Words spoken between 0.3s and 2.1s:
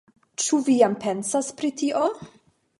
Ĉu vi jam pensas pri tio?